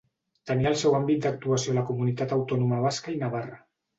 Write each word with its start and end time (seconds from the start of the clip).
Tenia 0.51 0.69
el 0.69 0.77
seu 0.83 0.95
àmbit 0.99 1.19
d'actuació 1.27 1.75
a 1.75 1.77
la 1.77 1.83
Comunitat 1.89 2.35
Autònoma 2.39 2.83
Basca 2.87 3.15
i 3.17 3.21
Navarra. 3.25 3.63